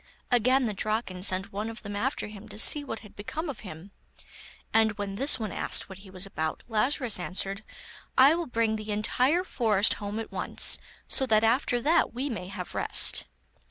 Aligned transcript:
Again 0.31 0.65
the 0.65 0.73
Draken 0.73 1.21
sent 1.21 1.53
one 1.53 1.69
of 1.69 1.83
them 1.83 1.95
after 1.95 2.25
him 2.25 2.49
to 2.49 2.57
see 2.57 2.83
what 2.83 3.01
had 3.01 3.15
become 3.15 3.49
of 3.51 3.59
him, 3.59 3.91
and 4.73 4.93
when 4.93 5.13
this 5.13 5.39
one 5.39 5.51
asked 5.51 5.89
what 5.89 5.99
he 5.99 6.09
was 6.09 6.25
about, 6.25 6.63
Lazarus 6.67 7.19
answered: 7.19 7.63
'I 8.17 8.33
will 8.33 8.47
bring 8.47 8.77
the 8.77 8.91
entire 8.91 9.43
forest 9.43 9.93
home 10.01 10.17
at 10.17 10.31
once, 10.31 10.79
so 11.07 11.27
that 11.27 11.43
after 11.43 11.79
that 11.81 12.15
we 12.15 12.31
may 12.31 12.47
have 12.47 12.73
rest. 12.73 13.27